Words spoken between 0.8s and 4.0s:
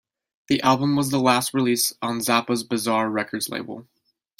was the last release on Zappa's Bizarre Records label.